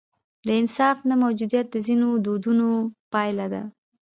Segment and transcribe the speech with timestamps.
[0.47, 2.69] د انصاف نه موجودیت د ځینو دودونو
[3.13, 3.63] پایله ده.